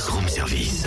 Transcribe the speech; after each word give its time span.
Buzz 0.00 0.08
Room 0.08 0.28
Service. 0.28 0.86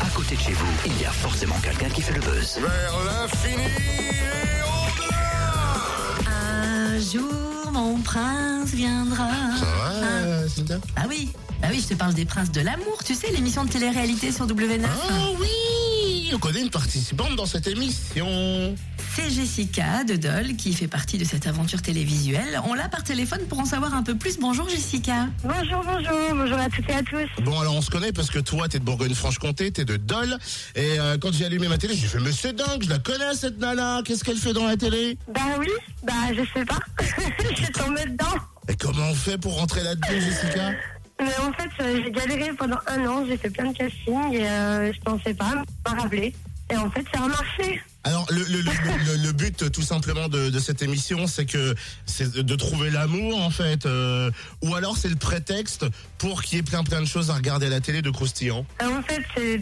À 0.00 0.08
côté 0.16 0.34
de 0.34 0.40
chez 0.40 0.52
vous, 0.52 0.66
il 0.86 1.00
y 1.00 1.04
a 1.04 1.12
forcément 1.12 1.54
quelqu'un 1.62 1.88
qui 1.90 2.02
fait 2.02 2.14
le 2.14 2.20
buzz. 2.20 2.58
Vers 2.60 3.04
l'infini 3.04 3.62
et 3.62 4.62
au-delà 4.64 6.26
Un 6.26 6.98
jour, 6.98 7.70
mon 7.72 8.00
prince 8.00 8.70
viendra. 8.70 9.28
Ça 9.60 9.64
va, 9.64 10.48
Cynthia? 10.48 10.78
Ah 10.96 11.04
oui, 11.08 11.30
bah 11.62 11.68
oui, 11.70 11.80
je 11.80 11.94
te 11.94 11.94
parle 11.94 12.14
des 12.14 12.24
princes 12.24 12.50
de 12.50 12.60
l'amour, 12.60 12.98
tu 13.04 13.14
sais, 13.14 13.30
l'émission 13.30 13.64
de 13.64 13.70
télé-réalité 13.70 14.32
sur 14.32 14.48
W9. 14.48 14.86
Ah 14.86 15.28
oui 15.38 16.30
On 16.34 16.38
connaît 16.38 16.62
une 16.62 16.70
participante 16.70 17.36
dans 17.36 17.46
cette 17.46 17.68
émission. 17.68 18.74
C'est 19.18 19.30
Jessica 19.30 20.04
de 20.04 20.14
Dole 20.14 20.54
qui 20.54 20.72
fait 20.72 20.86
partie 20.86 21.18
de 21.18 21.24
cette 21.24 21.48
aventure 21.48 21.82
télévisuelle. 21.82 22.60
On 22.68 22.74
l'a 22.74 22.88
par 22.88 23.02
téléphone 23.02 23.40
pour 23.48 23.58
en 23.58 23.64
savoir 23.64 23.92
un 23.94 24.04
peu 24.04 24.14
plus. 24.14 24.38
Bonjour 24.38 24.68
Jessica. 24.68 25.26
Bonjour, 25.42 25.82
bonjour, 25.84 26.34
bonjour 26.34 26.56
à 26.56 26.68
toutes 26.68 26.88
et 26.88 26.94
à 26.94 27.02
tous. 27.02 27.42
Bon, 27.42 27.58
alors 27.58 27.74
on 27.74 27.82
se 27.82 27.90
connaît 27.90 28.12
parce 28.12 28.30
que 28.30 28.38
toi, 28.38 28.68
t'es 28.68 28.78
de 28.78 28.84
Bourgogne-Franche-Comté, 28.84 29.72
t'es 29.72 29.84
de 29.84 29.96
Dole. 29.96 30.38
Et 30.76 31.00
euh, 31.00 31.18
quand 31.20 31.32
j'ai 31.32 31.46
allumé 31.46 31.66
ma 31.66 31.78
télé, 31.78 31.96
j'ai 31.96 32.06
fait, 32.06 32.20
mais 32.20 32.30
c'est 32.30 32.54
dingue, 32.54 32.84
je 32.84 32.90
la 32.90 33.00
connais 33.00 33.34
cette 33.34 33.58
nana. 33.58 34.02
Qu'est-ce 34.04 34.22
qu'elle 34.22 34.36
fait 34.36 34.52
dans 34.52 34.66
la 34.66 34.76
télé? 34.76 35.18
Bah 35.34 35.40
oui, 35.58 35.70
bah 36.04 36.12
je 36.32 36.42
sais 36.54 36.64
pas. 36.64 36.78
je 37.50 37.56
suis 37.56 37.72
tombée 37.72 38.04
dedans. 38.04 38.38
Et 38.68 38.76
comment 38.76 39.08
on 39.10 39.14
fait 39.14 39.36
pour 39.36 39.58
rentrer 39.58 39.82
là-dedans, 39.82 40.08
Jessica? 40.12 40.70
Mais 41.20 41.36
en 41.44 41.52
fait, 41.54 41.70
euh, 41.82 42.00
j'ai 42.04 42.10
galéré 42.12 42.52
pendant 42.52 42.78
un 42.86 43.04
an, 43.06 43.24
j'ai 43.26 43.36
fait 43.36 43.50
plein 43.50 43.72
de 43.72 43.76
castings 43.76 44.32
et 44.32 44.48
euh, 44.48 44.92
je 44.92 45.00
pensais 45.00 45.34
pas, 45.34 45.64
pas 45.82 46.00
rappelé. 46.00 46.32
Et 46.70 46.76
en 46.76 46.88
fait, 46.90 47.04
ça 47.12 47.24
a 47.24 47.26
marché. 47.26 47.80
Alors 48.04 48.26
le, 48.30 49.32
but 49.32 49.70
tout 49.72 49.82
simplement 49.82 50.28
de, 50.28 50.58
cette 50.58 50.82
émission 50.82 51.26
c'est 51.26 51.46
que 51.46 51.74
c'est 52.06 52.32
de 52.32 52.54
trouver 52.54 52.90
l'amour 52.90 53.40
en 53.42 53.50
fait 53.50 53.86
euh, 53.86 54.30
ou 54.62 54.74
alors 54.74 54.96
c'est 54.96 55.08
le 55.08 55.16
prétexte 55.16 55.84
pour 56.16 56.42
qu'il 56.42 56.58
y 56.58 56.60
ait 56.60 56.64
plein 56.64 56.84
plein 56.84 57.00
de 57.00 57.06
choses 57.06 57.30
à 57.30 57.34
regarder 57.34 57.66
à 57.66 57.70
la 57.70 57.80
télé 57.80 58.00
de 58.00 58.10
croustillant. 58.10 58.64
Alors, 58.78 58.98
en 58.98 59.02
fait, 59.02 59.22
c'est. 59.36 59.58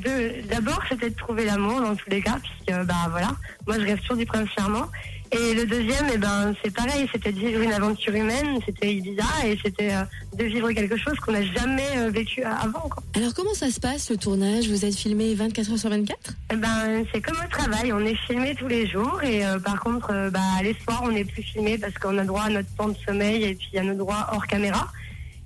D'abord, 0.49 0.81
c'était 0.89 1.11
de 1.11 1.17
trouver 1.17 1.45
l'amour 1.45 1.81
dans 1.81 1.97
tous 1.97 2.11
les 2.11 2.23
cas, 2.23 2.39
puisque 2.43 2.87
bah 2.87 3.09
voilà, 3.11 3.37
moi 3.67 3.79
je 3.79 3.85
rêve 3.85 4.01
toujours 4.01 4.17
du 4.17 4.27
prince 4.27 4.49
charmant. 4.57 4.89
Et 5.33 5.55
le 5.55 5.67
deuxième, 5.67 6.07
eh 6.13 6.19
ben 6.19 6.55
c'est 6.63 6.73
pareil, 6.73 7.09
c'était 7.13 7.33
de 7.33 7.39
vivre 7.39 7.61
une 7.61 7.73
aventure 7.73 8.15
humaine, 8.15 8.59
c'était 8.65 8.95
Ibiza 8.95 9.25
et 9.45 9.59
c'était 9.63 9.93
euh, 9.93 10.05
de 10.37 10.45
vivre 10.45 10.71
quelque 10.73 10.97
chose 10.97 11.19
qu'on 11.19 11.33
n'a 11.33 11.43
jamais 11.43 11.89
euh, 11.97 12.11
vécu 12.11 12.43
avant. 12.43 12.89
Quoi. 12.89 13.03
Alors 13.15 13.35
comment 13.35 13.55
ça 13.55 13.71
se 13.71 13.81
passe 13.81 14.11
le 14.11 14.17
tournage? 14.17 14.69
Vous 14.69 14.85
êtes 14.85 14.95
filmé 14.95 15.35
24 15.35 15.73
heures 15.73 15.79
sur 15.79 15.91
24 15.91 16.19
Eh 16.53 16.57
ben, 16.57 17.05
c'est 17.13 17.21
comme 17.21 17.39
au 17.45 17.49
travail, 17.51 17.93
on 17.93 18.01
est 18.01 18.17
filmé 18.27 18.55
tous 18.55 18.69
les 18.69 18.87
jours 18.87 19.21
et 19.23 19.45
euh, 19.45 19.59
par 19.59 19.81
contre, 19.81 20.11
euh, 20.13 20.31
bah, 20.31 20.41
les 20.63 20.77
soirs, 20.85 21.03
on 21.05 21.11
n'est 21.11 21.25
plus 21.25 21.43
filmé 21.43 21.77
parce 21.77 21.95
qu'on 21.95 22.17
a 22.19 22.25
droit 22.25 22.43
à 22.43 22.51
notre 22.51 22.73
temps 22.77 22.89
de 22.89 22.97
sommeil 23.07 23.45
et 23.45 23.55
puis 23.55 23.79
à 23.79 23.83
nos 23.83 23.95
droits 23.95 24.29
hors 24.33 24.47
caméra. 24.47 24.89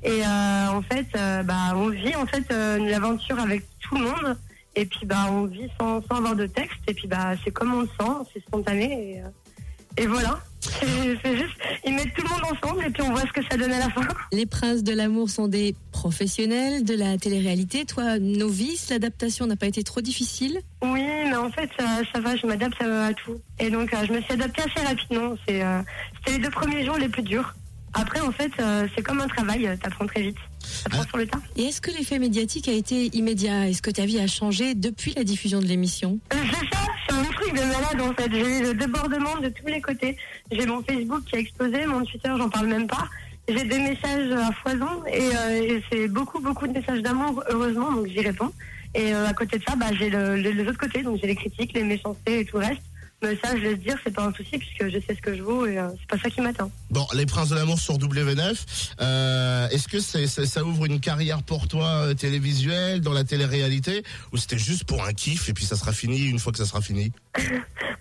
Et 0.03 0.23
euh, 0.25 0.69
en 0.71 0.83
fait, 0.83 1.07
euh, 1.17 1.43
bah, 1.43 1.75
on 1.75 1.89
vit 1.89 2.17
en 2.17 2.27
fait 2.27 2.45
euh, 2.51 2.79
l'aventure 2.79 3.39
avec 3.39 3.65
tout 3.81 3.97
le 3.97 4.05
monde 4.05 4.37
et 4.75 4.87
puis 4.87 5.05
bah, 5.05 5.27
on 5.31 5.45
vit 5.45 5.69
sans, 5.79 6.01
sans 6.03 6.17
avoir 6.17 6.37
de 6.37 6.47
texte 6.47 6.79
et 6.89 6.95
puis 6.95 7.07
bah, 7.07 7.33
c'est 7.45 7.51
comme 7.51 7.75
on 7.75 7.81
le 7.81 7.87
sent, 7.87 8.31
c'est 8.33 8.41
spontané 8.43 9.17
et, 9.17 9.21
euh, 9.21 9.29
et 10.01 10.07
voilà. 10.07 10.41
C'est 10.61 11.19
c'est 11.23 11.37
juste, 11.37 11.57
ils 11.87 11.95
mettent 11.95 12.13
tout 12.15 12.23
le 12.23 12.29
monde 12.29 12.53
ensemble 12.53 12.85
et 12.85 12.91
puis 12.91 13.03
on 13.03 13.11
voit 13.11 13.23
ce 13.23 13.33
que 13.33 13.43
ça 13.51 13.57
donne 13.57 13.73
à 13.73 13.79
la 13.79 13.91
fin. 13.91 14.07
Les 14.33 14.47
princes 14.47 14.83
de 14.83 14.93
l'amour 14.95 15.29
sont 15.31 15.49
des 15.49 15.75
professionnels 15.93 16.85
de 16.85 16.95
la 16.95 17.19
télé-réalité. 17.19 17.85
Toi, 17.85 18.19
novice, 18.19 18.91
l'adaptation 18.91 19.47
n'a 19.47 19.57
pas 19.57 19.67
été 19.67 19.83
trop 19.85 20.01
difficile 20.01 20.61
Oui, 20.83 21.03
mais 21.03 21.37
en 21.37 21.51
fait, 21.51 21.69
ça, 21.79 22.01
ça 22.13 22.21
va, 22.21 22.37
je 22.37 22.47
m'adapte 22.47 22.81
à, 22.83 23.07
à 23.07 23.15
tout. 23.15 23.41
Et 23.59 23.71
donc, 23.71 23.93
euh, 23.93 24.05
je 24.07 24.13
me 24.13 24.21
suis 24.23 24.33
adaptée 24.33 24.63
assez 24.63 24.87
rapidement. 24.87 25.35
C'est, 25.47 25.63
euh, 25.63 25.81
C'était 26.19 26.39
les 26.39 26.45
deux 26.45 26.51
premiers 26.51 26.85
jours 26.85 26.97
les 26.97 27.09
plus 27.09 27.23
durs. 27.23 27.55
Après, 27.95 28.21
en 28.21 28.31
fait, 28.31 28.53
euh, 28.61 28.87
c'est 28.95 29.03
comme 29.03 29.21
un 29.21 29.27
travail, 29.27 29.67
euh, 29.67 29.77
t'apprends 29.77 30.07
très 30.07 30.23
vite. 30.23 30.37
T'apprends 30.85 31.03
Ah. 31.05 31.09
sur 31.09 31.19
le 31.19 31.27
tas. 31.27 31.41
Et 31.57 31.65
est-ce 31.65 31.81
que 31.81 31.91
l'effet 31.91 32.19
médiatique 32.19 32.69
a 32.69 32.73
été 32.73 33.07
immédiat? 33.17 33.69
Est-ce 33.69 33.83
que 33.83 33.91
ta 33.91 34.07
vie 34.07 34.21
a 34.21 34.27
changé 34.27 34.75
depuis 34.75 35.13
la 35.17 35.25
diffusion 35.25 35.59
de 35.61 35.67
l'émission? 35.67 36.19
Euh, 36.33 36.37
c'est 36.53 36.67
ça, 36.77 36.83
c'est 37.09 37.15
un 37.15 37.25
truc 37.25 37.53
de 37.53 37.61
malade 37.61 38.01
en 38.01 38.15
fait. 38.15 38.31
J'ai 38.33 38.59
eu 38.59 38.63
le 38.63 38.75
débordement 38.75 39.37
de 39.43 39.49
tous 39.49 39.67
les 39.67 39.81
côtés. 39.81 40.17
J'ai 40.53 40.67
mon 40.67 40.83
Facebook 40.83 41.25
qui 41.25 41.37
a 41.37 41.39
explosé, 41.41 41.85
mon 41.87 42.05
Twitter, 42.05 42.31
j'en 42.39 42.49
parle 42.49 42.67
même 42.69 42.87
pas. 42.87 43.09
J'ai 43.49 43.65
des 43.65 43.79
messages 43.81 44.31
à 44.31 44.53
foison 44.53 45.05
et, 45.13 45.21
euh, 45.37 45.63
et 45.63 45.83
c'est 45.91 46.07
beaucoup, 46.07 46.41
beaucoup 46.41 46.69
de 46.69 46.73
messages 46.73 47.03
d'amour, 47.03 47.43
heureusement, 47.51 47.91
donc 47.93 48.07
j'y 48.07 48.21
réponds. 48.21 48.53
Et 48.95 49.13
euh, 49.13 49.27
à 49.27 49.33
côté 49.35 49.59
de 49.59 49.65
ça, 49.65 49.75
bah, 49.75 49.87
j'ai 49.99 50.11
le, 50.11 50.37
le- 50.37 50.51
les 50.51 50.63
autres 50.69 50.79
côtés, 50.79 51.03
donc 51.03 51.19
j'ai 51.21 51.27
les 51.27 51.35
critiques, 51.37 51.73
les 51.75 51.83
méchancetés 51.83 52.41
et 52.41 52.45
tout 52.45 52.59
le 52.59 52.67
reste. 52.67 52.83
Mais 53.23 53.37
ça, 53.45 53.55
je 53.55 53.61
laisse 53.63 53.79
dire, 53.81 53.97
c'est 54.03 54.15
pas 54.15 54.25
un 54.25 54.33
souci 54.33 54.57
puisque 54.59 54.85
je 54.89 54.99
sais 55.07 55.15
ce 55.15 55.21
que 55.21 55.37
je 55.37 55.43
vaux 55.43 55.67
et 55.67 55.79
euh, 55.79 55.89
c'est 56.01 56.07
pas 56.07 56.19
ça 56.23 56.31
qui 56.31 56.41
m'atteint. 56.41 56.71
Bon, 56.91 57.07
les 57.15 57.27
princes 57.27 57.51
de 57.51 57.55
l'amour 57.55 57.79
sur 57.79 57.99
W9, 57.99 58.57
euh, 59.01 59.69
est-ce 59.69 59.89
que 59.89 60.01
c'est, 60.01 60.27
c'est- 60.27 60.47
ça 60.47 60.65
ouvre 60.65 60.87
une 60.87 61.01
carrière 61.01 61.43
pour 61.43 61.69
toi 61.69 61.87
euh, 62.07 62.15
télévisuelle 62.15 63.03
dans 63.03 63.13
la 63.13 63.25
télé-réalité 63.25 64.03
ou 64.33 64.39
c'était 64.39 64.57
juste 64.59 64.85
pour 64.85 65.05
un 65.05 65.13
kiff 65.13 65.49
et 65.49 65.53
puis 65.53 65.65
ça 65.67 65.77
sera 65.77 65.93
fini 65.93 66.25
une 66.29 66.39
fois 66.39 66.51
que 66.53 66.59
ça 66.59 66.65
sera 66.67 66.81
fini? 66.81 67.13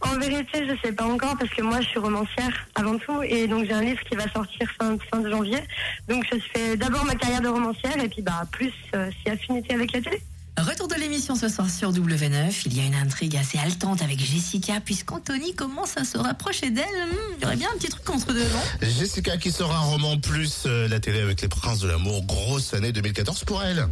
En 0.02 0.18
vérité, 0.18 0.66
je 0.68 0.74
sais 0.82 0.94
pas 0.94 1.04
encore 1.06 1.38
parce 1.38 1.52
que 1.52 1.62
moi, 1.62 1.82
je 1.82 1.88
suis 1.88 2.00
romancière 2.00 2.68
avant 2.74 2.98
tout 2.98 3.22
et 3.24 3.48
donc 3.48 3.66
j'ai 3.66 3.74
un 3.74 3.82
livre 3.82 4.00
qui 4.10 4.16
va 4.16 4.32
sortir 4.32 4.68
fin, 4.80 4.98
fin 5.12 5.20
de 5.20 5.30
janvier. 5.30 5.60
Donc 6.08 6.26
je 6.32 6.38
fais 6.54 6.78
d'abord 6.78 7.04
ma 7.04 7.16
carrière 7.16 7.42
de 7.42 7.50
romancière 7.50 8.02
et 8.02 8.08
puis 8.08 8.22
bah 8.22 8.44
plus 8.52 8.72
euh, 8.96 9.12
si 9.22 9.30
affinité 9.30 9.74
avec 9.76 9.92
la 9.92 10.02
télé. 10.02 10.22
Retour 10.62 10.90
de 10.90 10.96
l'émission 10.96 11.36
ce 11.36 11.48
soir 11.48 11.70
sur 11.70 11.94
W9. 11.94 12.64
Il 12.66 12.78
y 12.78 12.82
a 12.82 12.84
une 12.84 12.96
intrigue 12.96 13.38
assez 13.38 13.58
haletante 13.58 14.02
avec 14.02 14.20
Jessica 14.20 14.82
puisqu'Anthony 14.84 15.56
commence 15.56 15.96
à 15.96 16.04
se 16.04 16.18
rapprocher 16.18 16.70
d'elle. 16.70 16.84
Hmm, 16.84 17.36
il 17.38 17.44
y 17.44 17.46
aurait 17.46 17.56
bien 17.56 17.70
un 17.74 17.78
petit 17.78 17.88
truc 17.88 18.10
entre 18.10 18.34
deux, 18.34 18.46
Jessica 18.82 19.38
qui 19.38 19.52
sera 19.52 19.78
un 19.78 19.84
roman 19.84 20.20
plus 20.20 20.64
euh, 20.66 20.90
la 20.90 21.00
télé 21.00 21.22
avec 21.22 21.42
les 21.42 21.48
princes 21.48 21.80
de 21.80 21.88
l'amour, 21.88 22.24
grosse 22.24 22.74
année 22.74 22.92
2014 22.92 23.46
pour 23.46 23.64
elle. 23.64 23.88